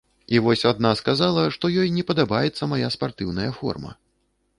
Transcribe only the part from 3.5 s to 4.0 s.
форма.